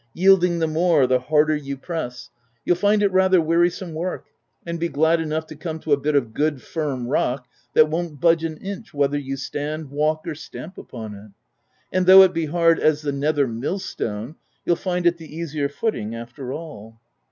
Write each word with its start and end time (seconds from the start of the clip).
yielding 0.15 0.57
the 0.57 0.65
more 0.65 1.05
the 1.05 1.19
harder 1.19 1.55
you 1.55 1.77
press,— 1.77 2.31
you'll 2.65 2.75
find 2.75 3.03
it 3.03 3.11
rather 3.11 3.39
wearisome 3.39 3.93
work, 3.93 4.25
and 4.65 4.79
be 4.79 4.89
glad 4.89 5.21
enough 5.21 5.45
to 5.45 5.55
come 5.55 5.77
to 5.77 5.91
a 5.93 5.99
bit 5.99 6.15
of 6.15 6.33
good, 6.33 6.59
firm 6.59 7.05
rock, 7.07 7.47
that 7.75 7.87
won't 7.87 8.19
budge 8.19 8.43
an 8.43 8.57
inch 8.57 8.95
whether 8.95 9.19
you 9.19 9.37
stand, 9.37 9.91
walk, 9.91 10.25
or 10.25 10.33
stamp 10.33 10.75
upon 10.75 11.13
it; 11.13 11.29
and, 11.93 12.07
though 12.07 12.23
it 12.23 12.33
be 12.33 12.47
hard 12.47 12.79
as 12.79 13.03
the 13.03 13.11
nether 13.11 13.45
millstone, 13.45 14.33
you'll 14.65 14.75
find 14.75 15.05
it 15.05 15.17
the 15.19 15.35
easier 15.37 15.69
footing 15.69 16.15
after 16.15 16.51
all." 16.51 16.99